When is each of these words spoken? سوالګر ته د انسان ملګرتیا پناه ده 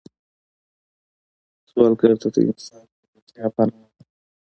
سوالګر 1.69 2.11
ته 2.21 2.27
د 2.33 2.37
انسان 2.47 2.85
ملګرتیا 2.93 3.45
پناه 3.55 3.85
ده 3.93 4.03